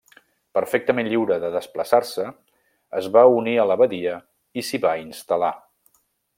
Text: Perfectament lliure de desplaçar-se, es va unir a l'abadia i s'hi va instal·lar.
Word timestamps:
Perfectament 0.57 1.09
lliure 1.11 1.37
de 1.43 1.51
desplaçar-se, 1.55 2.25
es 3.01 3.11
va 3.19 3.25
unir 3.41 3.55
a 3.65 3.69
l'abadia 3.73 4.17
i 4.63 4.65
s'hi 4.71 4.81
va 4.87 4.99
instal·lar. 5.07 5.55